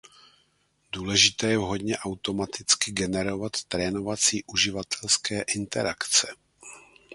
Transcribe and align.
Důležité 0.91 1.47
je 1.47 1.57
vhodně 1.57 1.97
aumaticky 1.97 2.91
generovat 2.91 3.51
trénovací 3.63 4.43
uživatelské 4.43 5.41
interakce. 5.41 6.35